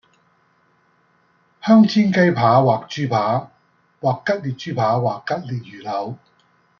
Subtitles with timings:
[1.61, 3.51] 香煎雞扒或豬扒
[3.99, 6.17] 或吉列豬扒或吉列魚柳